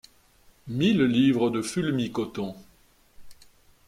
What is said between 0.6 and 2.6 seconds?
mille livres de fulmi-coton.